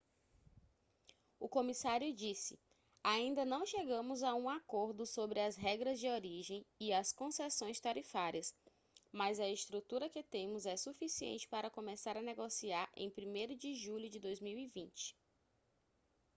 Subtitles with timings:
[1.39, 2.59] o comissário disse
[3.03, 8.51] ainda não chegamos a um acordo sobre as regras de origem e as concessões tarifárias
[9.11, 14.09] mas a estrutura que temos é suficiente para começar a negociar em 1º de julho
[14.09, 15.15] de 2020